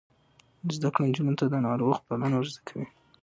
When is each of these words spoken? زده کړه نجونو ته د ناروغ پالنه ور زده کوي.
زده 0.75 0.89
کړه 0.93 1.03
نجونو 1.09 1.33
ته 1.39 1.45
د 1.49 1.55
ناروغ 1.67 1.95
پالنه 2.07 2.35
ور 2.37 2.47
زده 2.51 2.61
کوي. 2.67 2.85